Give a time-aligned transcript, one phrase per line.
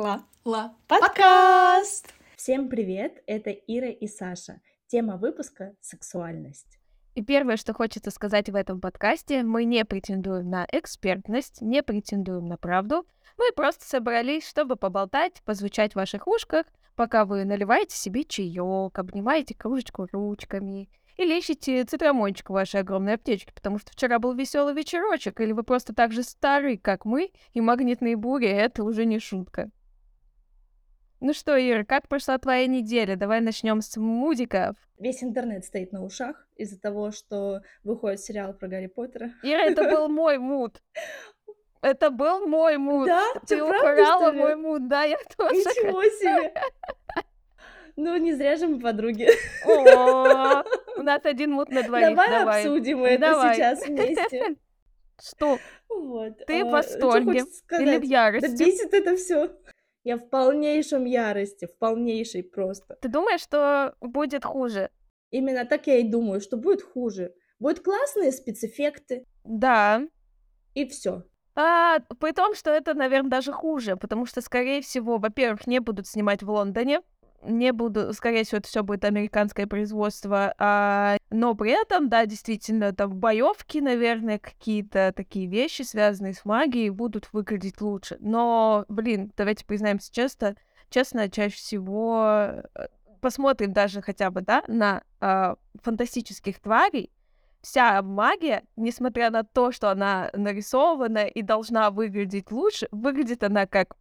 [0.00, 0.24] Ла.
[0.46, 0.74] Ла.
[0.88, 2.14] Подкаст!
[2.34, 4.62] Всем привет, это Ира и Саша.
[4.86, 6.78] Тема выпуска— сексуальность.
[7.14, 12.46] И первое, что хочется сказать в этом подкасте, мы не претендуем на экспертность, не претендуем
[12.46, 13.06] на правду.
[13.36, 16.64] Мы просто собрались, чтобы поболтать, позвучать в ваших ушках,
[16.94, 20.88] пока вы наливаете себе чаек, обнимаете кружечку ручками
[21.18, 25.62] или ищете цитрамончик в вашей огромной аптечке, потому что вчера был веселый вечерочек, или вы
[25.62, 29.70] просто так же стары, как мы, и магнитные бури— это уже не шутка.
[31.20, 33.14] Ну что, Ира, как прошла твоя неделя?
[33.14, 34.74] Давай начнем с мудиков.
[34.98, 39.30] Весь интернет стоит на ушах из-за того, что выходит сериал про Гарри Поттера.
[39.42, 40.80] Ира, это был мой муд.
[41.82, 43.06] Это был мой муд.
[43.06, 43.22] Да?
[43.46, 45.56] Ты, Ты украла мой муд, да, я тоже.
[45.56, 46.54] Ничего себе!
[47.96, 49.28] Ну, не зря же мы подруги.
[49.66, 50.62] О,
[50.96, 52.06] у нас один муд на двоих.
[52.08, 53.56] Давай, Давай обсудим это Давай.
[53.56, 54.56] сейчас вместе.
[55.20, 55.58] Что?
[55.90, 56.38] Вот.
[56.46, 57.42] Ты в восторге
[57.72, 58.46] или в ярости?
[58.46, 59.50] Да бесит это все.
[60.04, 62.96] Я в полнейшем ярости, в полнейшей просто.
[63.02, 64.90] Ты думаешь, что будет хуже?
[65.30, 67.34] Именно так я и думаю, что будет хуже.
[67.58, 70.02] Будут классные спецэффекты, Да.
[70.74, 71.24] и все.
[71.54, 76.06] А, при том, что это, наверное, даже хуже, потому что, скорее всего, во-первых, не будут
[76.06, 77.02] снимать в Лондоне,
[77.42, 82.92] не буду, скорее всего, это все будет американское производство, а, но при этом, да, действительно,
[82.92, 88.16] там боевки, наверное, какие-то такие вещи, связанные с магией, будут выглядеть лучше.
[88.20, 90.56] Но, блин, давайте признаемся честно,
[90.90, 92.88] честно, чаще всего э,
[93.20, 97.10] посмотрим даже хотя бы, да, на а, фантастических тварей,
[97.62, 103.96] вся магия, несмотря на то, что она нарисована и должна выглядеть лучше, выглядит она как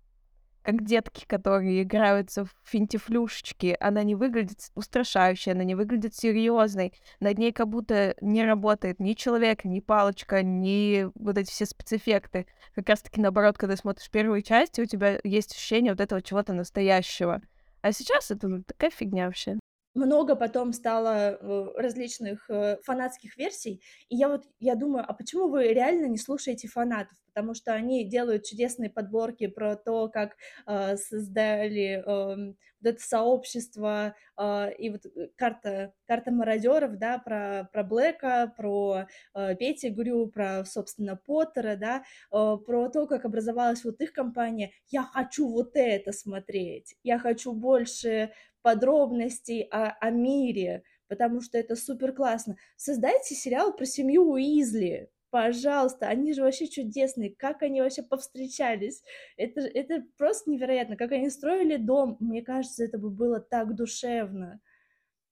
[0.62, 3.76] как детки, которые играются в финтифлюшечки.
[3.80, 6.94] Она не выглядит устрашающей, она не выглядит серьезной.
[7.20, 12.46] Над ней как будто не работает ни человек, ни палочка, ни вот эти все спецэффекты.
[12.76, 17.42] Как раз-таки наоборот, когда смотришь первую часть, у тебя есть ощущение вот этого чего-то настоящего.
[17.82, 19.58] А сейчас это такая фигня вообще.
[19.96, 25.50] много потом стало э, различных э, фанатских версий, и я вот, я думаю, а почему
[25.50, 27.18] вы реально не слушаете фанатов?
[27.40, 30.36] Потому что они делают чудесные подборки про то, как
[30.68, 37.70] э, создали э, вот это сообщество, э, и вот э, карта, карта мародеров, да, про,
[37.72, 44.02] про Блэка, про э, Петтигрю, про, собственно, Поттера, да, э, про то, как образовалась вот
[44.02, 44.74] их компания.
[44.90, 51.78] Я хочу вот это смотреть, я хочу больше подробностей о, о мире, потому что это
[51.78, 52.58] супер классно.
[52.76, 59.04] Создайте сериал про семью Уизли, пожалуйста, они же вообще чудесные, как они вообще повстречались,
[59.38, 64.60] это, это просто невероятно, как они строили дом, мне кажется, это бы было так душевно,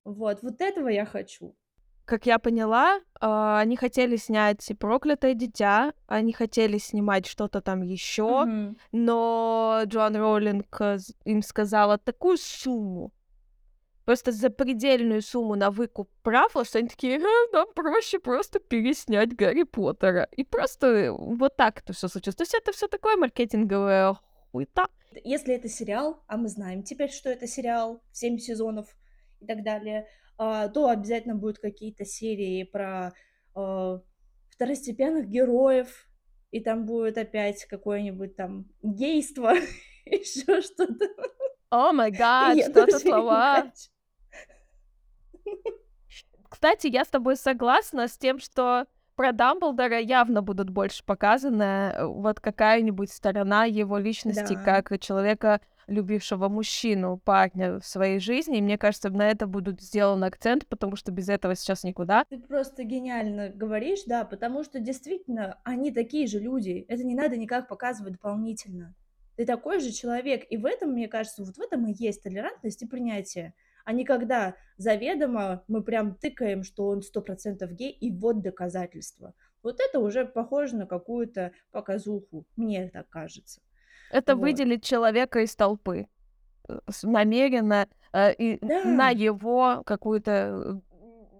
[0.03, 1.55] вот, вот этого я хочу.
[2.05, 8.45] Как я поняла, а, они хотели снять «Проклятое дитя», они хотели снимать что-то там еще,
[8.45, 8.77] Мгм.
[8.93, 13.11] но Джоан Роулинг э, им сказала такую сумму,
[14.07, 19.63] просто запредельную сумму на выкуп прав, что они такие, «А, нам проще просто переснять Гарри
[19.63, 20.29] Поттера.
[20.37, 22.37] И просто вот так это все случилось.
[22.37, 24.15] То есть это все такое маркетинговое
[24.51, 24.87] хуйта.
[25.25, 28.87] Если это сериал, а мы знаем теперь, что это сериал, 7 сезонов
[29.41, 30.07] и так далее,
[30.37, 33.11] а, то обязательно будут какие-то серии про
[33.55, 33.99] а,
[34.51, 36.07] второстепенных героев,
[36.51, 39.51] и там будет опять какое-нибудь там гейство,
[40.05, 41.09] еще что-то.
[41.71, 43.55] О май гад, я что это тоже не слова.
[43.63, 43.96] хочу.
[46.49, 48.85] Кстати, я с тобой согласна с тем, что
[49.15, 54.63] про Дамблдора явно будут больше показаны э, вот какая-нибудь сторона его личности Да.
[54.63, 58.59] как человека, любившего мужчину, парня в своей жизни.
[58.59, 62.25] И мне кажется, на это будет сделан акцент, потому что без этого сейчас никуда.
[62.29, 66.85] Ты просто гениально говоришь, да, потому что действительно они такие же люди.
[66.87, 68.93] Это не надо никак показывать дополнительно.
[69.35, 70.45] Ты такой же человек.
[70.49, 73.53] И в этом, мне кажется, вот в этом и есть толерантность и принятие.
[73.87, 79.33] А не когда заведомо мы прям тыкаем, что он сто процентов гей, и вот доказательства.
[79.63, 83.61] Вот это уже похоже на какую-то показуху, мне так кажется.
[84.11, 84.41] Это Вот.
[84.41, 86.09] выделить человека из толпы
[86.67, 89.09] э, намеренно э, и на Да.
[89.11, 90.97] его какую-то э,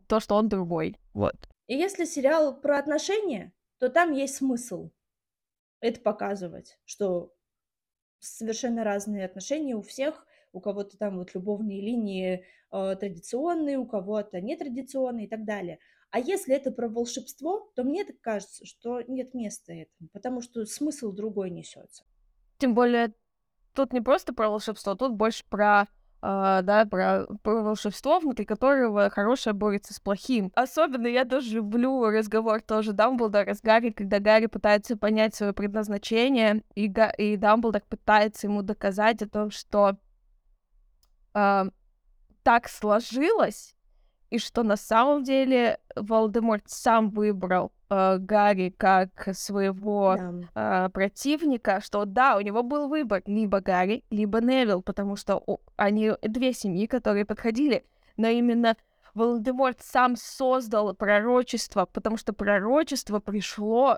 [0.08, 0.96] то, что он другой.
[1.14, 1.36] Вот.
[1.68, 4.92] И если сериал про отношения, то там есть смысл
[5.82, 7.34] это показывать, что
[8.20, 10.26] совершенно разные отношения у всех,
[10.58, 15.80] у кого-то там вот любовные линии э, традиционные, у кого-то нетрадиционные и так далее.
[16.12, 20.66] А если это про волшебство, то мне так кажется, что нет места этому, потому что
[20.66, 22.04] смысл другой несется.
[22.58, 23.14] Тем более,
[23.74, 25.88] тут не просто про волшебство, тут больше про
[26.20, 30.52] а, да, про, про волшебство, внутри которого хорошее борется с плохим.
[30.56, 36.64] Особенно я тоже люблю разговор тоже Дамблдора с Гарри, когда Гарри пытается понять свое предназначение,
[36.74, 39.98] и, Га- и Дамблдор пытается ему доказать о том, что
[41.38, 41.66] э,
[42.44, 43.76] так сложилось,
[44.30, 50.16] и что на самом деле Волдеморт сам выбрал э, Гарри как своего
[50.54, 50.86] Да.
[50.86, 55.60] э, противника, что да, у него был выбор либо Гарри, либо Невил, потому что о-
[55.78, 57.86] они две семьи, которые подходили,
[58.18, 58.76] но именно
[59.14, 63.98] Волдеморт сам создал пророчество, потому что пророчество пришло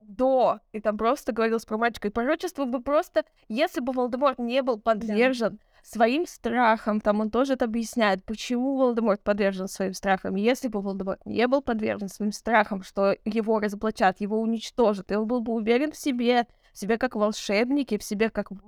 [0.00, 4.62] до, и там просто говорилось про мальчика, и пророчество бы просто, если бы Волдеморт не
[4.62, 10.34] был подвержен своим страхам, там он тоже это объясняет, почему Волдеморт подвержен своим страхам.
[10.34, 15.26] Если бы Волдеморт не был подвержен своим страхам, что его разоблачат, его уничтожат, и он
[15.26, 18.58] был бы уверен в себе, в себе как волшебнике, в себе как в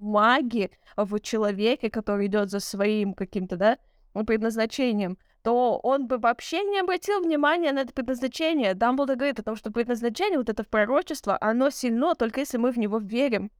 [0.00, 3.78] маге, в человеке, который идет за своим каким-то, да,
[4.26, 8.74] предназначением, то он бы вообще не обратил внимания на это предназначение.
[8.74, 12.78] Дамблдор говорит о том, что предназначение, вот это пророчество, оно сильно только если мы в
[12.78, 13.50] него верим.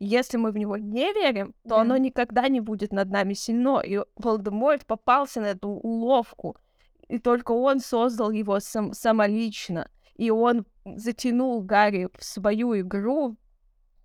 [0.00, 1.80] Если мы в него не верим, то Да.
[1.80, 3.80] оно никогда не будет над нами сильно.
[3.80, 6.56] И Волдеморт попался на эту уловку.
[7.08, 9.88] И только он создал его сам, самолично.
[10.16, 13.36] И он затянул Гарри в свою игру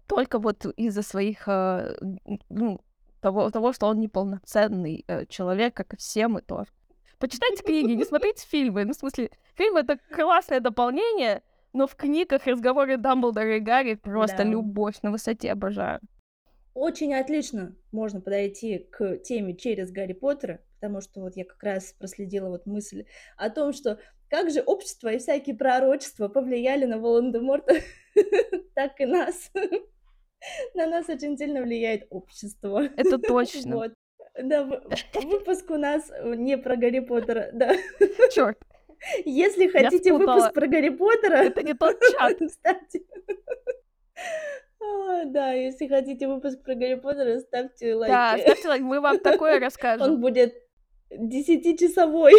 [0.07, 2.79] только вот из-за своих, н- ну,
[3.21, 6.69] того, того, что он неполноценный э, человек, как и все мы тоже.
[7.19, 8.83] Почитайте книги, не смотрите фильмы.
[8.85, 11.41] Ну, в смысле, фильмы— это классное дополнение,
[11.73, 14.43] но в книгах разговоры Дамблдора и Гарри просто Да.
[14.43, 15.99] любовь на высоте, обожаю.
[16.73, 21.93] Очень отлично можно подойти к теме через Гарри Поттера, потому что вот я как раз
[21.93, 23.05] проследила вот мысль
[23.37, 23.99] о том, что
[24.29, 27.75] как же общество и всякие пророчества повлияли на Волан-де-Морта,
[28.75, 29.51] так и нас.
[30.73, 32.83] На нас очень сильно влияет общество.
[32.97, 33.75] Это точно.
[33.77, 33.93] Вот.
[34.41, 34.65] Да,
[35.13, 37.75] выпуск у нас не про Гарри Поттера, да.
[38.31, 38.57] Черт,
[39.25, 42.37] Если хотите выпуск про Гарри Поттера, это не тот чат.
[42.51, 43.01] ставьте.
[44.85, 48.11] А, Да, если хотите выпуск про Гарри Поттера, ставьте лайки.
[48.11, 50.19] Да, ставьте лайк, мы вам такое Он расскажем.
[50.19, 50.53] будет
[51.09, 52.33] десятичасовой.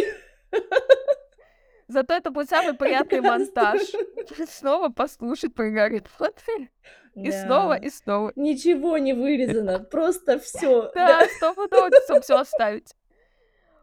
[1.88, 3.80] Зато это будет самый приятный монтаж.
[4.48, 6.68] Снова послушать про Гарри Поттера.
[7.14, 7.42] И Да.
[7.44, 8.32] снова, и снова.
[8.36, 10.90] Ничего не вырезано, просто все.
[10.94, 11.90] Да, стопудово
[12.20, 12.94] все оставить.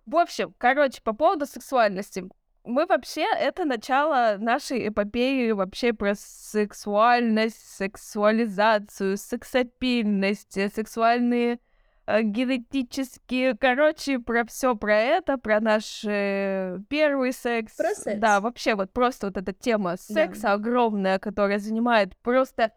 [0.06, 2.26] В общем, короче, по поводу сексуальности.
[2.64, 11.60] Мы вообще, это начало нашей эпопеи вообще про сексуальность, сексуализацию, сексапильность, э, сексуальные
[12.06, 17.76] э, генетические, короче, про все про это, про наш э, первый секс.
[17.76, 18.20] Про секс.
[18.20, 22.74] Да, вообще вот просто вот эта тема секса огромная, которая занимает просто,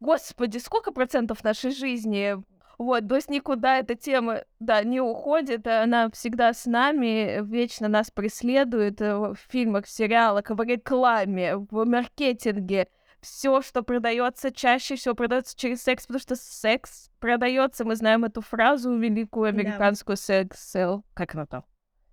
[0.00, 2.36] господи, сколько процентов нашей жизни.
[2.78, 7.88] Вот, то есть никуда эта тема, да, не уходит, и она всегда с нами, вечно
[7.88, 12.86] нас преследует э, в фильмах, в сериалах, в рекламе, в маркетинге.
[13.20, 17.84] Все, что продается чаще всего, продается через секс, потому что секс продается.
[17.84, 19.58] Мы знаем эту фразу великую Да.
[19.58, 21.04] американскую секс сел.
[21.14, 21.64] Как она там?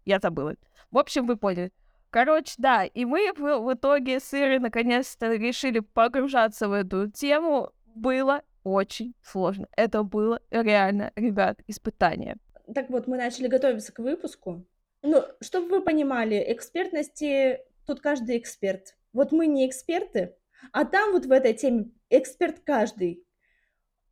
[0.04, 0.56] Я забыла.
[0.90, 1.72] В общем, вы поняли.
[2.10, 7.72] Короче, да, и мы в, в итоге с Ирой наконец-то решили погружаться в эту тему.
[7.94, 9.68] Было очень сложно.
[9.78, 12.38] Это было реально, ребят, испытание.
[12.74, 14.66] Так вот, мы начали готовиться к выпуску.
[15.02, 18.96] Ну, чтобы вы понимали, экспертности тут каждый эксперт.
[19.14, 20.36] Вот мы не эксперты,
[20.72, 23.24] а там вот в этой теме эксперт каждый.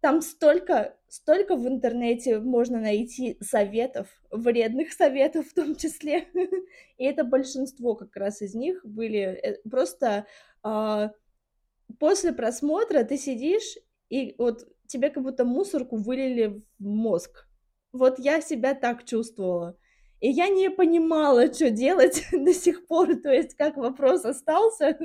[0.01, 6.27] Там столько, столько в интернете можно найти советов, вредных советов в том числе.
[6.97, 10.27] И это большинство как раз из них были э, просто
[10.61, 11.11] а,
[11.99, 13.77] после просмотра ты сидишь
[14.13, 17.47] и вот тебе как будто мусорку вылили в мозг.
[17.91, 19.75] Вот я себя так чувствовала.
[20.19, 23.15] И я не понимала, что делать до сих пор.
[23.15, 24.99] То есть, как вопрос остался,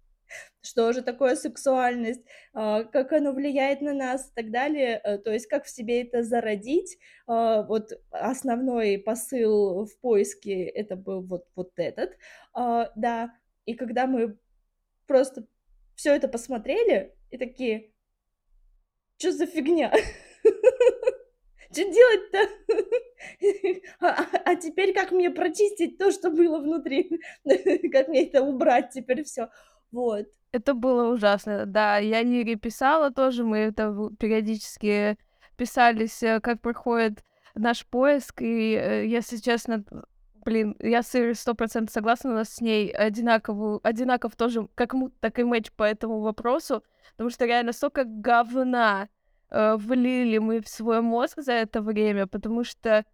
[0.62, 2.22] что же такое сексуальность,
[2.54, 5.02] а, как оно влияет на нас и так далее.
[5.04, 6.98] Э, То есть, как в себе это зародить.
[7.26, 12.16] А, Вот основной посыл в поиске это был вот, вот этот.
[12.54, 13.34] А, Да,
[13.66, 14.38] и когда мы
[15.06, 15.46] просто
[15.94, 17.92] все это посмотрели и такие,
[19.18, 19.92] что за фигня?
[21.72, 22.38] Что делать-то?
[24.00, 27.10] А, а- а теперь как мне прочистить то, что было внутри?
[27.92, 29.48] Как мне это убрать теперь все?
[29.90, 30.26] Вот.
[30.52, 31.66] Это было ужасно.
[31.66, 35.16] Да, я Нире писала тоже, мы это периодически
[35.56, 39.84] писались, э, как проходит наш поиск, и, э, если честно,
[40.46, 45.12] блин, я с сто процентов согласна, у нас с ней одинаково, одинаков тоже как мут,
[45.20, 49.08] так и мэч по этому вопросу, потому что реально столько говна
[49.50, 53.04] э, влили мы в свой мозг за это время, потому что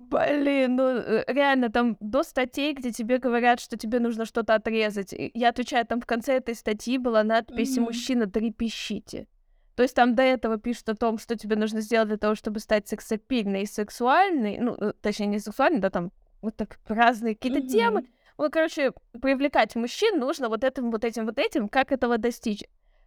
[0.00, 5.12] Блин, ну э, реально там до статей, где тебе говорят, что тебе нужно что-то отрезать.
[5.34, 7.82] Я отвечаю, там в конце этой статьи была надпись mm-hmm.
[7.82, 9.26] «Мужчина, трепещите».
[9.74, 12.60] То есть там до этого пишут о том, что тебе нужно сделать для того, чтобы
[12.60, 14.58] стать сексапильной и сексуальной.
[14.58, 16.12] Ну, э, точнее, не сексуальной, да, там
[16.42, 17.68] вот так разные какие-то mm-hmm.
[17.68, 18.06] темы.
[18.36, 21.68] Ну, короче, привлекать мужчин нужно вот этим, вот этим, вот этим.
[21.68, 22.62] Как этого достичь?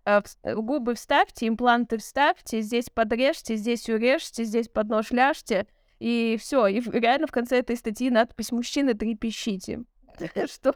[0.06, 5.68] Э, губы вставьте, импланты вставьте, здесь подрежьте, здесь урежьте, здесь под нож ляжьте—
[6.02, 9.84] и все, и реально в конце этой статьи надпись «Мужчины, трепещите».
[10.52, 10.74] Что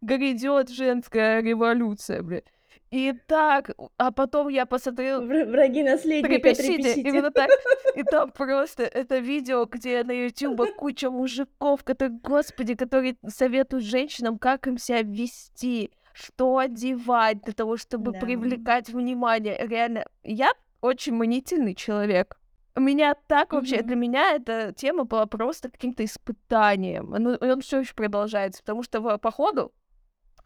[0.00, 2.42] грядет женская революция, бля.
[2.90, 5.20] И так, а потом я посмотрела...
[5.20, 6.76] Враги наследника, трепещите.
[6.76, 7.08] трепещите.
[7.08, 7.50] Именно так.
[7.94, 14.38] И там просто это видео, где на YouTube куча мужиков, которые, господи, которые советуют женщинам,
[14.38, 18.20] как им себя вести, что одевать для того, чтобы да.
[18.20, 19.58] привлекать внимание.
[19.66, 22.38] Реально, я очень манительный человек.
[22.74, 23.86] У меня так вообще, mm-hmm.
[23.86, 27.10] для меня эта тема была просто каким-то испытанием.
[27.10, 29.72] Ну, он все еще продолжается, потому что по ходу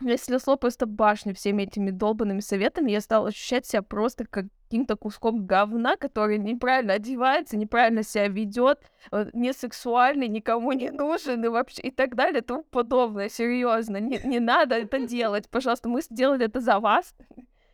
[0.04, 4.96] я снесло просто башню всеми этими долбанными советами, я стала ощущать себя просто как каким-то
[4.96, 8.80] куском говна, который неправильно одевается, неправильно себя ведет,
[9.34, 13.28] не сексуальный, никому не нужен и вообще и так далее, и тому подобное.
[13.28, 15.50] Серьезно, не, не надо это делать.
[15.50, 17.14] Пожалуйста, мы сделали это за вас.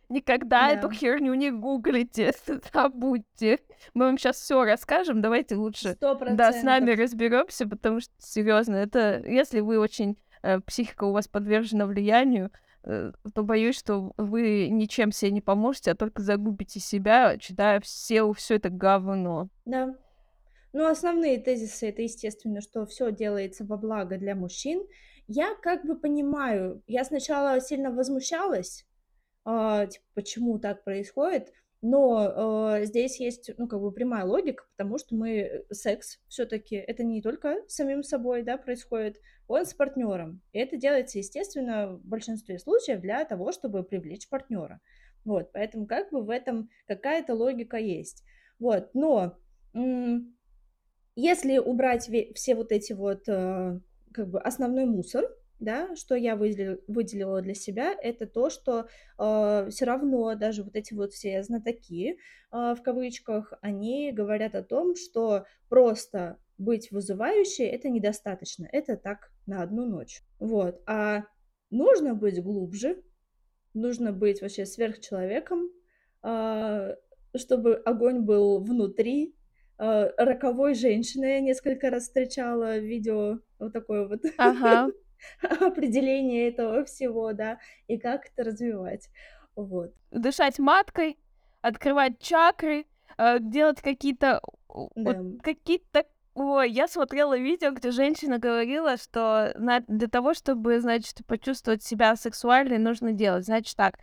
[0.09, 0.71] Никогда да.
[0.71, 2.33] эту херню не гуглите,
[2.73, 3.59] забудьте.
[3.93, 5.21] Мы вам сейчас все расскажем.
[5.21, 6.35] Давайте лучше 100%.
[6.35, 10.28] да, с нами разберемся, потому что серьезно, это если вы очень э,
[10.65, 12.51] психика у вас подвержена влиянию,
[12.83, 18.31] э, то боюсь, что вы ничем себе не поможете, а только загубите себя, читая все,
[18.33, 19.49] все это говно.
[19.65, 19.95] Да.
[20.71, 24.85] Ну, основные тезисы это, естественно, что все делается во благо для мужчин.
[25.27, 28.85] Я как бы понимаю, я сначала сильно возмущалась,
[29.45, 31.51] а, типа, почему так происходит.
[31.81, 36.75] Но э, здесь есть, ну, как бы прямая логика, потому что мы э, секс все-таки
[36.75, 40.41] это не только самим собой, да, происходит, он с партнером.
[40.51, 44.81] И это делается, естественно, в большинстве случаев для того, чтобы привлечь партнера.
[45.23, 48.23] Вот, поэтому как бы в этом какая-то логика есть.
[48.59, 49.37] Вот, но
[51.15, 53.79] если убрать все вот эти вот, э,
[54.13, 55.25] как бы основной мусор,
[55.59, 58.87] да, что я выделила, выделила для себя, это то, что
[59.17, 62.15] э, все равно даже вот эти вот все знатоки, э,
[62.51, 69.61] в кавычках, они говорят о том, что просто быть вызывающей это недостаточно, это так на
[69.61, 70.21] одну ночь.
[70.39, 71.23] Вот, а
[71.69, 73.03] нужно быть глубже,
[73.73, 75.69] нужно быть вообще сверхчеловеком,
[76.23, 76.95] э,
[77.35, 79.35] чтобы огонь был внутри,
[79.77, 84.19] роковой женщиной я несколько раз встречала видео вот такое вот.
[84.37, 84.91] Ага.
[85.61, 89.09] определение этого всего, да, и как это развивать.
[89.55, 89.93] Вот.
[90.11, 91.17] Дышать маткой,
[91.61, 92.85] открывать чакры,
[93.17, 95.13] э, делать какие-то да.
[95.13, 99.53] вот, какие-то Ой, я смотрела видео, где женщина говорила, что
[99.87, 103.95] для того, чтобы, значит, почувствовать себя сексуальной, нужно делать, значит, так,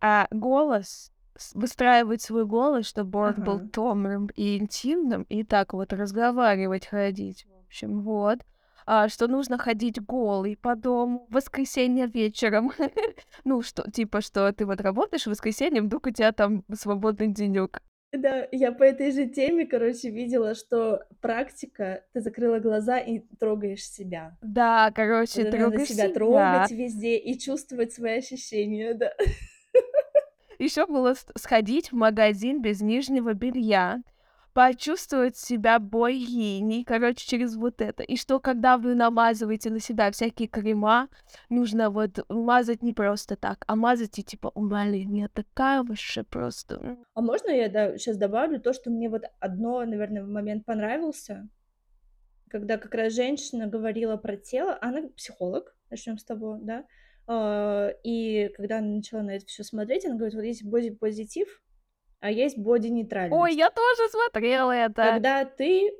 [0.00, 1.12] а голос,
[1.54, 3.42] выстраивать свой голос, чтобы он ага.
[3.42, 7.46] был томным и интимным, и так вот разговаривать, ходить.
[7.46, 8.40] В общем, вот
[9.08, 12.72] что нужно ходить голый по дому в воскресенье вечером.
[13.44, 17.80] ну, что, типа, что ты вот работаешь в воскресенье, вдруг у тебя там свободный денек.
[18.12, 23.88] Да, я по этой же теме, короче, видела, что практика, ты закрыла глаза и трогаешь
[23.88, 24.36] себя.
[24.42, 26.04] Да, короче, Надо трогаешь себя.
[26.04, 29.12] себя трогать везде и чувствовать свои ощущения, да.
[30.58, 34.02] Еще было сходить в магазин без нижнего белья,
[34.52, 38.02] почувствовать себя богиней, короче, через вот это.
[38.02, 41.08] И что, когда вы намазываете на себя всякие крема,
[41.48, 46.98] нужно вот мазать не просто так, а мазать и типа, блин, я такая вообще просто.
[47.14, 51.48] А можно я да, сейчас добавлю то, что мне вот одно, наверное, момент понравился,
[52.48, 56.84] когда как раз женщина говорила про тело, она психолог, начнем с того, да,
[57.26, 61.62] а, и когда она начала на это все смотреть, она говорит, вот есть бодипозитив,
[62.22, 63.36] а есть боди-нейтральность.
[63.36, 65.02] Ой, я тоже смотрела это.
[65.02, 65.92] Когда ты...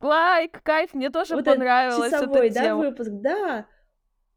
[0.00, 2.80] Лайк, кайф, мне тоже вот понравилось часовой, да, тема.
[2.80, 3.66] выпуск, да.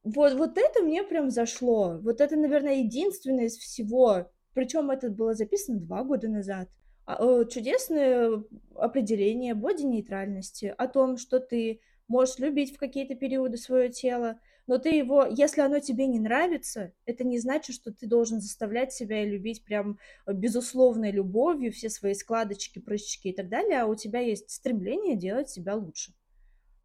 [0.04, 2.00] Вот, вот это мне прям зашло.
[2.02, 4.32] Вот это, наверное, единственное из всего.
[4.54, 6.70] Причем это было записано два года назад.
[7.06, 8.44] А, чудесное
[8.76, 14.40] определение боди-нейтральности о том, что ты можешь любить в какие-то периоды свое тело,
[14.72, 18.94] но ты его, если оно тебе не нравится, это не значит, что ты должен заставлять
[18.94, 23.96] себя любить прям э, безусловной любовью все свои складочки, прыщики и так далее, а у
[23.96, 26.14] тебя есть стремление делать себя лучше.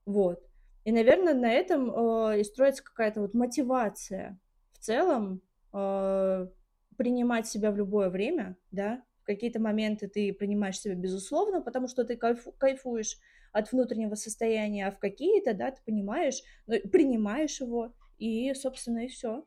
[0.05, 0.43] Вот.
[0.83, 4.37] И, наверное, на этом э, и строится какая-то вот мотивация
[4.73, 5.40] в целом
[5.73, 6.49] э,
[6.97, 12.16] принимать себя в любое время, да, какие-то моменты ты принимаешь себя безусловно, потому что ты
[12.16, 13.16] кайфу, кайфуешь
[13.56, 19.08] от внутреннего состояния, а в какие-то, да, ты понимаешь, ну, принимаешь его, и, собственно, и
[19.08, 19.44] все.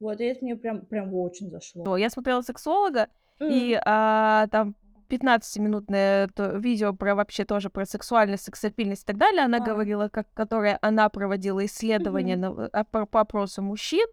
[0.00, 1.96] Вот, и это мне прям, прям очень зашло.
[1.96, 3.08] Я смотрела сексолога,
[3.40, 3.48] mm.
[3.50, 4.76] и а, там
[5.08, 9.42] 15-минутное видео про вообще тоже про сексуальность, сексапильность и так далее.
[9.42, 9.64] Она а.
[9.64, 12.70] говорила, как, которое она проводила исследование mm-hmm.
[12.72, 14.06] на, по, по опросу мужчин,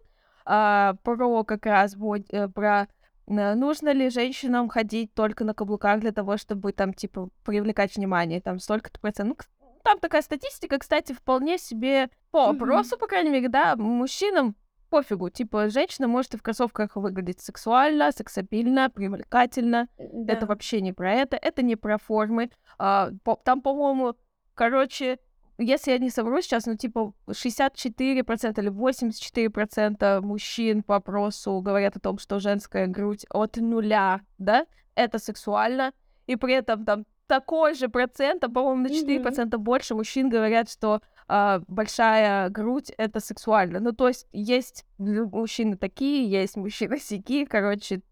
[0.46, 1.94] а, про как раз
[2.30, 2.88] э, про
[3.26, 8.58] нужно ли женщинам ходить только на каблуках для того, чтобы там, типа, привлекать внимание, там,
[8.58, 9.48] столько-то процентов.
[9.60, 12.98] Ну, там такая статистика, кстати, вполне себе по опросу, mm-hmm.
[13.00, 14.56] по крайней мере, да, мужчинам
[14.88, 19.88] пофигу, типа, женщина может и в кроссовках выглядеть сексуально, сексапильно, привлекательно.
[19.98, 20.32] Да.
[20.32, 22.50] Это вообще не про это, это не про формы.
[22.78, 24.14] А, по, там, по-моему,
[24.54, 25.18] короче,
[25.58, 32.00] если я не совру сейчас, ну, типа, 64% или 84% мужчин по опросу говорят о
[32.00, 35.92] том, что женская грудь от нуля, да, это сексуально,
[36.26, 39.58] и при этом там такой же процент, а, по-моему, на 4% mm-hmm.
[39.58, 43.80] больше мужчин говорят, что а, большая грудь— это сексуально.
[43.80, 48.02] Ну, то есть есть мужчины такие, есть мужчины сякие, короче,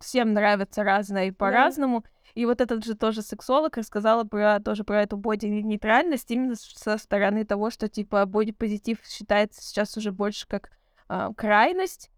[0.00, 1.98] всем нравится разное и по-разному.
[1.98, 2.04] Yeah.
[2.34, 7.44] И вот этот же тоже сексолог рассказала про тоже про эту боди-нейтральность именно со стороны
[7.44, 10.70] того, что типа боди-позитив считается сейчас уже больше как
[11.10, 12.10] э, крайность,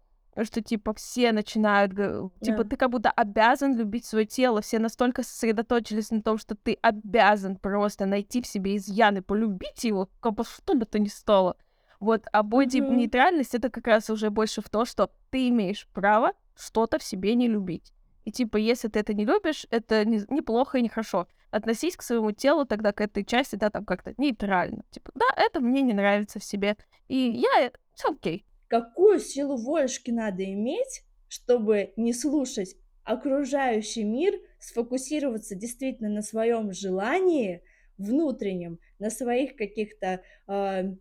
[0.43, 2.67] что типа все начинают, типа yeah.
[2.67, 7.57] ты как будто обязан любить свое тело, все настолько сосредоточились на том, что ты обязан
[7.57, 11.57] просто найти в себе изъяны, полюбить его, как бы что бы то ни стало.
[11.99, 13.57] Вот, а боди-нейтральность mm-hmm.
[13.57, 17.47] это как раз уже больше в то, что ты имеешь право что-то в себе не
[17.47, 17.94] любить.
[18.25, 21.27] И типа, если ты это не любишь, это не, неплохо и нехорошо.
[21.51, 24.83] Относись к своему телу тогда к этой части, да, там как-то нейтрально.
[24.89, 26.75] Типа, да, это мне не нравится в себе.
[27.07, 27.71] И я...
[27.93, 28.45] Все окей.
[28.67, 37.61] Какую силу волюшки надо иметь, чтобы не слушать окружающий мир, сфокусироваться действительно на своем желании
[37.97, 40.21] внутреннем, на своих каких-то...
[40.47, 40.95] Э,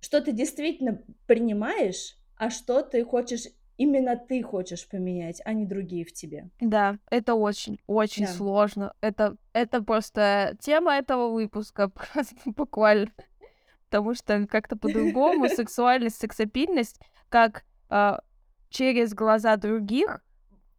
[0.00, 3.46] что ты действительно принимаешь, а что ты хочешь
[3.80, 6.50] именно ты хочешь поменять, а не другие в тебе.
[6.60, 8.32] Да, это очень, очень да.
[8.32, 8.92] сложно.
[9.00, 11.90] Это, это просто тема этого выпуска,
[12.44, 13.10] буквально.
[13.88, 17.00] Потому что как-то по-другому сексуальность, сексапильность,
[17.30, 18.18] как э,
[18.68, 20.22] через глаза других,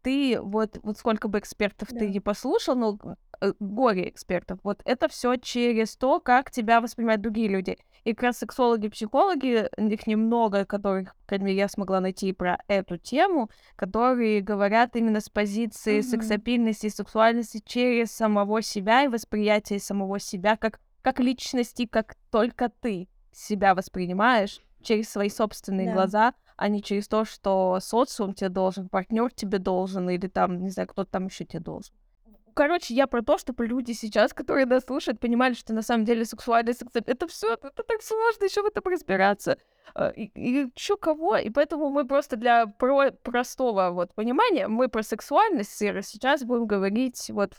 [0.02, 1.98] ты вот, вот сколько бы экспертов да.
[1.98, 3.00] ты не послушал, ну,
[3.60, 7.78] горе экспертов, вот это все через то, как тебя воспринимают другие люди.
[8.04, 12.58] И как раз сексологи, психологи, их немного, которых, по крайней мере, я смогла найти про
[12.66, 16.02] эту тему, которые говорят именно с позиции mm-hmm.
[16.02, 22.70] сексапильности и сексуальности через самого себя и восприятие самого себя как, как личности, как только
[22.80, 25.92] ты себя воспринимаешь через свои собственные да.
[25.94, 30.70] глаза, а не через то, что социум тебе должен, партнер тебе должен, или там, не
[30.70, 31.94] знаю, кто-то там еще тебе должен.
[32.54, 36.24] Короче, я про то, чтобы люди сейчас, которые нас слушают, понимали, что на самом деле
[36.24, 36.92] сексуальность, секс...
[36.94, 39.58] это все, это так сложно еще в этом разбираться.
[39.94, 41.36] А, и, и чё кого?
[41.36, 47.30] И поэтому мы просто для про простого вот понимания, мы про сексуальность сейчас будем говорить
[47.30, 47.54] вот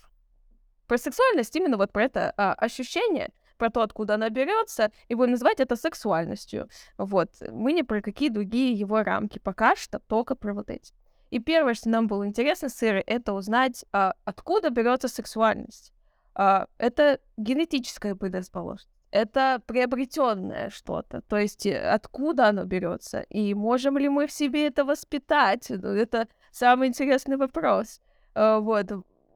[0.87, 5.31] про сексуальность, именно вот про это а, ощущение, про то, откуда она берется, и будем
[5.31, 6.69] называть это сексуальностью.
[6.97, 7.29] Вот.
[7.49, 9.39] Мы не про какие другие его рамки.
[9.39, 10.93] Пока что только про вот эти.
[11.33, 15.91] И первое, что нам было интересно с Ирой, это узнать, а, откуда берется сексуальность.
[16.35, 18.87] А, это генетическая предрасположенность.
[19.09, 24.67] Это приобретенное что-то, то есть э, откуда оно берется, и можем ли мы в себе
[24.67, 25.65] это воспитать?
[25.69, 27.99] Ну, это самый интересный вопрос.
[28.35, 28.91] А, вот,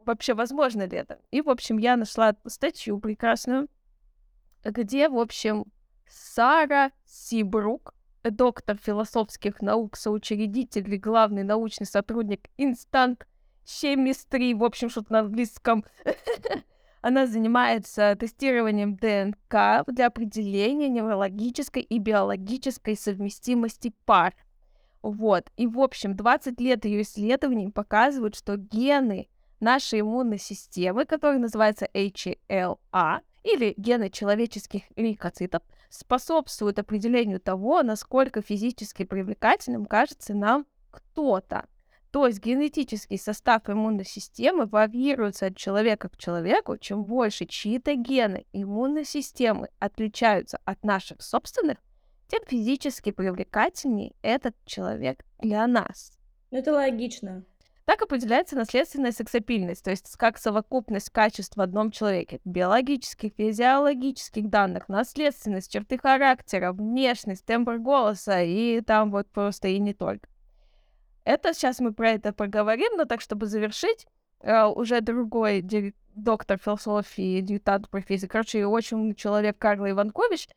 [0.06, 1.18] вообще, возможно ли это?
[1.32, 3.70] И, в общем, я нашла статью прекрасную,
[4.64, 5.66] где, в общем,
[6.08, 7.96] Сара Сибрук
[8.32, 13.24] доктор философских наук, соучредитель и главный научный сотрудник Instant
[13.66, 15.86] Chemistry, в общем, что-то на английском.
[17.02, 24.34] Она занимается тестированием ДНК для определения неврологической и биологической совместимости пар.
[25.02, 25.52] Вот.
[25.58, 31.88] И, в общем, 20 лет ее исследований показывают, что гены нашей иммунной системы, которые называются
[31.94, 41.66] HLA, или гены человеческих лейкоцитов, способствуют определению того, насколько физически привлекательным кажется нам кто-то.
[42.12, 46.78] То есть генетический состав иммунной системы варьируется от человека к человеку.
[46.78, 51.78] Чем больше чьи-то гены иммунной системы отличаются от наших собственных,
[52.28, 56.18] тем физически привлекательнее этот человек для нас.
[56.52, 57.44] Ну, это логично.
[57.88, 64.90] Так определяется наследственная сексапильность, то есть как совокупность качеств в одном человеке, биологических, физиологических данных,
[64.90, 70.28] наследственность, черты характера, внешность, тембр голоса и там вот просто и не только.
[71.24, 74.06] Это сейчас мы про это поговорим, но так, чтобы завершить,
[74.42, 75.64] э, уже другой
[76.14, 80.50] доктор философии, дьютант профессии, короче, очень человек Карла Иванкович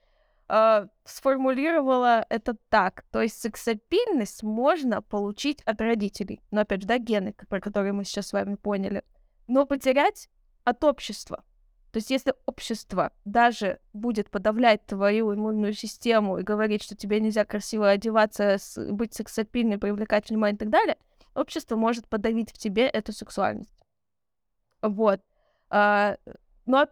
[0.50, 3.04] э, сформулировала это так.
[3.10, 6.40] То есть сексапильность можно получить от родителей.
[6.50, 9.04] Но опять же, да, гены, про которые мы сейчас с вами поняли.
[9.46, 10.28] Но потерять
[10.64, 11.44] от общества.
[11.92, 17.44] То есть если общество даже будет подавлять твою иммунную систему и говорить, что тебе нельзя
[17.44, 18.58] красиво одеваться,
[18.90, 20.96] быть сексапильной, привлекать внимание и так далее,
[21.34, 23.74] общество может подавить в тебе эту сексуальность.
[24.82, 25.20] Вот.
[25.68, 26.16] А,
[26.64, 26.86] но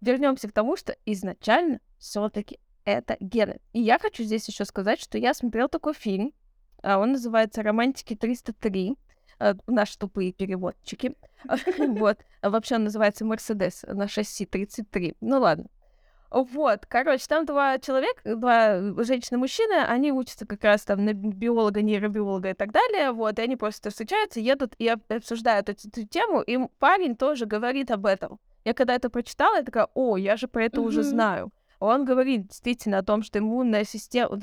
[0.00, 3.60] вернемся к тому, что изначально все-таки это гены.
[3.72, 6.32] И я хочу здесь еще сказать, что я смотрел такой фильм,
[6.82, 8.96] а он называется «Романтики 303»,
[9.38, 11.14] а, наши тупые переводчики.
[11.78, 12.18] Вот.
[12.40, 15.16] А вообще он называется Мерседес на шасси 33.
[15.20, 15.66] Ну ладно.
[16.30, 21.12] Вот, короче, там два человека, два женщины и мужчины, они учатся как раз там на
[21.12, 26.04] биолога, нейробиолога и так далее, вот, и они просто встречаются, едут и обсуждают эту, эту
[26.08, 28.40] тему, и парень тоже говорит об этом.
[28.64, 31.52] Я когда это прочитала, я такая, о, я же про это уже знаю.
[31.84, 34.38] Он говорит действительно о том, что иммунная система...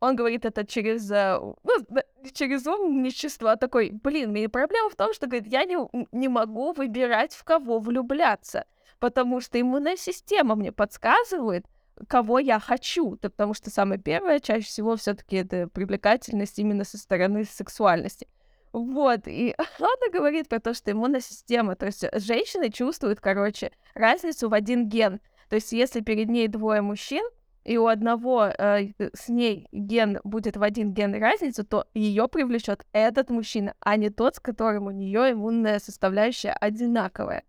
[0.00, 1.10] Он говорит это через...
[1.10, 2.02] Э, ну,
[2.34, 5.76] через умничество, такой, блин, и проблема в том, что, говорит, я не,
[6.12, 8.66] не могу выбирать, в кого влюбляться,
[8.98, 11.64] потому что иммунная система мне подсказывает,
[12.08, 16.84] кого я хочу, да, потому что самое первое, чаще всего все таки это привлекательность именно
[16.84, 18.28] со стороны сексуальности.
[18.72, 24.50] Вот, и она говорит про то, что иммунная система, то есть женщины чувствуют, короче, разницу
[24.50, 25.20] в один ген—
[25.52, 27.22] то есть если перед ней двое мужчин,
[27.62, 32.86] и у одного э, с ней ген будет в один ген разницу, то ее привлечет
[32.92, 37.44] этот мужчина, а не тот, с которым у нее иммунная составляющая одинаковая.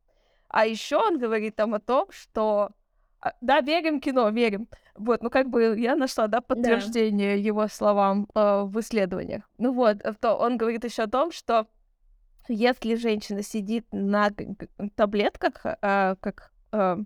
[0.49, 2.71] А еще он говорит там о том, что
[3.21, 4.67] а, да, верим кино, верим.
[4.95, 7.41] Вот, ну как бы я нашла, да, подтверждение да.
[7.41, 9.43] его словам э, в исследованиях.
[9.59, 11.67] Ну вот, то он говорит еще о том, что
[12.49, 14.29] если женщина сидит на
[14.95, 16.97] таблетках, э, как э,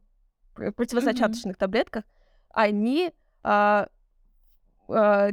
[0.76, 1.60] противозачаточных mm-hmm.
[1.60, 2.04] таблетках,
[2.50, 3.12] они
[3.44, 3.88] а,
[4.90, 5.30] а,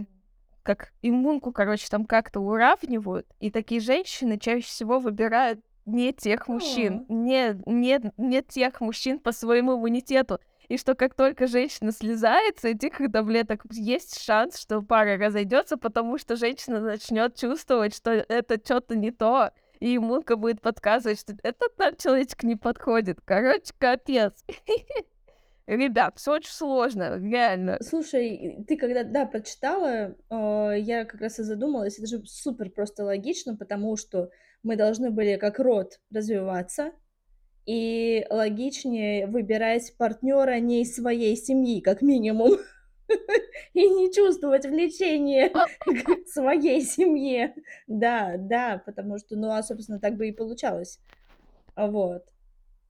[0.62, 7.04] как иммунку, короче, там как-то уравнивают, и такие женщины чаще всего выбирают не тех мужчин,
[7.08, 7.14] oh.
[7.14, 10.40] не, не, не тех мужчин по своему иммунитету.
[10.68, 16.16] И что как только женщина слезает с этих таблеток, есть шанс, что пара разойдется, потому
[16.16, 21.76] что женщина начнет чувствовать, что это что-то не то, и иммунка будет подсказывать, что этот
[21.78, 23.18] нам человечек не подходит.
[23.26, 24.32] Короче, капец.
[25.66, 27.78] Ребят, все очень сложно, реально.
[27.80, 33.04] Слушай, ты когда, да, прочитала, э, я как раз и задумалась, это же супер просто
[33.04, 34.30] логично, потому что
[34.62, 36.92] мы должны были как род развиваться,
[37.64, 42.58] и логичнее выбирать партнера не из своей семьи, как минимум,
[43.72, 47.54] и не чувствовать влечение к своей семье.
[47.86, 51.00] Да, да, потому что, ну, а, собственно, так бы и получалось.
[51.74, 52.33] Вот.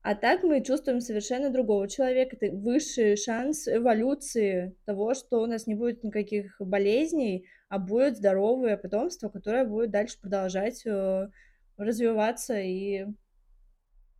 [0.05, 2.37] А так мы чувствуем совершенно другого человека.
[2.39, 8.77] Это высший шанс эволюции того, что у нас не будет никаких болезней, а будет здоровое
[8.77, 11.29] потомство, которое будет дальше продолжать э,
[11.77, 13.07] развиваться и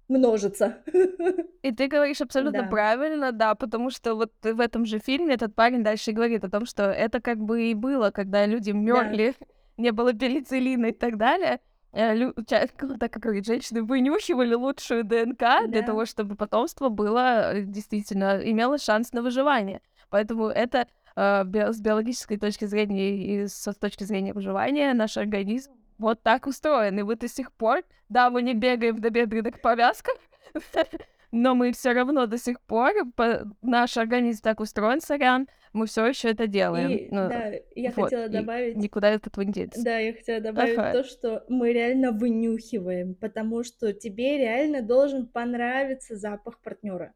[0.08, 0.78] множиться.
[1.62, 2.68] И ты говоришь абсолютно да.
[2.68, 6.66] правильно, да, потому что вот в этом же фильме этот парень дальше говорит о том,
[6.66, 9.46] что это как бы и было, когда люди мерли, да.
[9.78, 11.60] не было пенициллина и так далее.
[11.96, 12.76] Э, так
[13.14, 15.68] как говорит, женщины вынюхивали лучшую ДНК да.
[15.68, 19.82] для того, чтобы потомство было э, действительно имело шанс на выживание.
[20.10, 26.22] Поэтому это э, с биологической точки зрения и с точки зрения выживания наш организм вот
[26.22, 27.00] так устроен.
[27.00, 30.16] И вы до сих пор, да, мы не бегаем в добедренных повязках,
[31.36, 36.06] но мы все равно до сих пор, по, наш организм так устроен, сорян, мы все
[36.06, 36.90] еще это делаем.
[36.90, 38.78] И, ну, да, я вот, хотела добавить...
[38.78, 39.84] Никуда от этого не деться.
[39.84, 40.94] Да, я хотела добавить ага.
[40.94, 47.14] то, что мы реально вынюхиваем, потому что тебе реально должен понравиться запах партнера.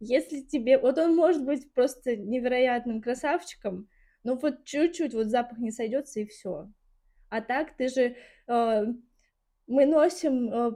[0.00, 0.78] Если тебе...
[0.78, 3.86] Вот он может быть просто невероятным красавчиком,
[4.24, 6.70] но вот чуть-чуть вот запах не сойдется и все.
[7.28, 8.16] А так ты же...
[8.46, 8.86] Э,
[9.66, 10.72] мы носим э,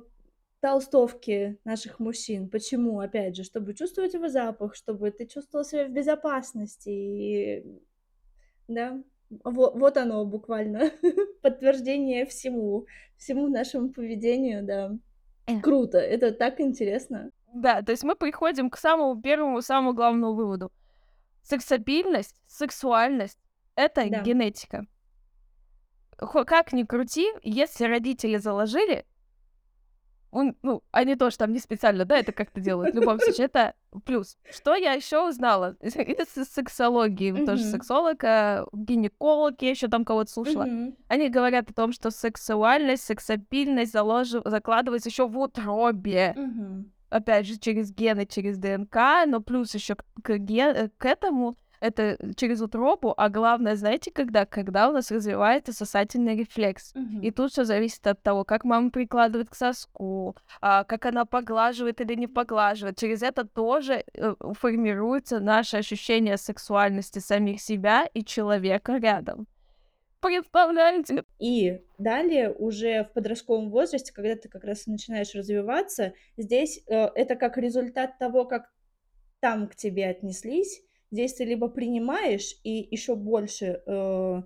[0.62, 2.48] толстовки наших мужчин.
[2.48, 3.00] Почему?
[3.00, 6.88] Опять же, чтобы чувствовать его запах, чтобы ты чувствовал себя в безопасности.
[6.88, 7.64] И...
[8.68, 9.02] Да,
[9.44, 10.92] вот, вот оно буквально.
[11.42, 12.86] Подтверждение всему,
[13.18, 14.92] всему нашему поведению, да.
[15.62, 17.32] Круто, это так интересно.
[17.52, 20.70] Да, то есть мы приходим к самому первому, самому главному выводу.
[21.42, 23.40] Сексапильность, сексуальность—
[23.74, 24.22] это да.
[24.22, 24.86] генетика.
[26.16, 29.04] Как ни крути, если родители заложили,
[30.32, 32.94] он, ну, они тоже там не специально, да, это как-то делают.
[32.94, 33.74] В любом случае, это
[34.06, 34.38] плюс.
[34.50, 35.92] Что я еще узнала из
[36.48, 37.46] сексологии, mm-hmm.
[37.46, 40.64] тоже сексолог, а, гинеколог, я еще там кого-то слушала.
[40.64, 40.96] Mm-hmm.
[41.08, 44.28] Они говорят о том, что сексуальность, сексапильность залож...
[44.28, 46.34] закладывается еще в утробе.
[46.34, 46.84] Mm-hmm.
[47.10, 50.90] Опять же, через гены, через ДНК, но плюс еще к, к, ген...
[50.96, 54.46] к этому это через утробу, а главное, знаете, когда?
[54.46, 56.94] Когда у нас развивается сосательный рефлекс.
[56.94, 57.20] Mm-hmm.
[57.22, 62.00] И тут все зависит от того, как мама прикладывает к соску, а, как она поглаживает
[62.00, 62.98] или не поглаживает.
[62.98, 69.48] Через это тоже э, формируется наше ощущение сексуальности самих себя и человека рядом.
[70.20, 71.24] Представляете?
[71.40, 77.34] И далее уже в подростковом возрасте, когда ты как раз начинаешь развиваться, здесь э, это
[77.34, 78.70] как результат того, как
[79.40, 84.42] там к тебе отнеслись, Здесь ты либо принимаешь и еще больше э,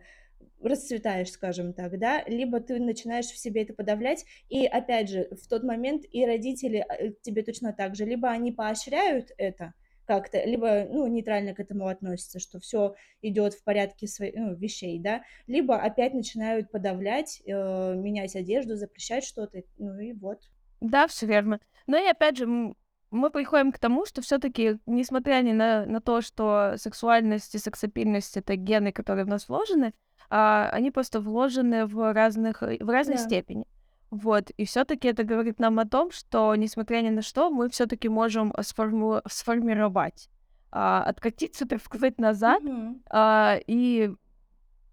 [0.60, 5.48] расцветаешь, скажем так, да, либо ты начинаешь в себе это подавлять, и опять же, в
[5.48, 9.74] тот момент и родители э, тебе точно так же, либо они поощряют это
[10.06, 14.98] как-то, либо, ну, нейтрально к этому относятся, что все идет в порядке своих ну, вещей,
[14.98, 20.40] да, либо опять начинают подавлять, э, менять одежду, запрещать что-то, ну и вот.
[20.80, 21.60] Да, все верно.
[21.86, 22.74] Но и опять же,
[23.16, 28.36] мы приходим к тому, что все-таки, несмотря ни на, на то, что сексуальность и сексапильность
[28.36, 29.92] это гены, которые в нас вложены,
[30.28, 33.22] а, они просто вложены в разных в разной да.
[33.22, 33.66] степени.
[34.10, 38.08] Вот, и все-таки это говорит нам о том, что, несмотря ни на что, мы все-таки
[38.08, 40.28] можем сформу- сформировать,
[40.70, 43.00] а, откатиться, так сказать, назад mm-hmm.
[43.10, 44.12] а, и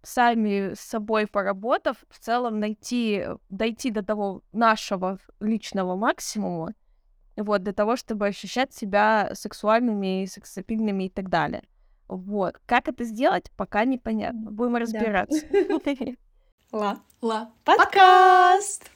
[0.01, 6.73] сами с собой поработав, в целом найти, дойти до того нашего личного максимума,
[7.41, 11.63] вот, для того, чтобы ощущать себя сексуальными, сексапильными и так далее.
[12.07, 12.59] Вот.
[12.65, 14.51] Как это сделать, пока непонятно.
[14.51, 15.45] Будем разбираться.
[16.71, 16.99] Ла.
[17.21, 17.51] Ла.
[17.63, 18.89] Подкаст!